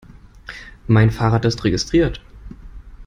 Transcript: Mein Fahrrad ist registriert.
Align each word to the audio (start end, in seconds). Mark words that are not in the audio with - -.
Mein 0.87 1.11
Fahrrad 1.11 1.45
ist 1.45 1.63
registriert. 1.63 2.21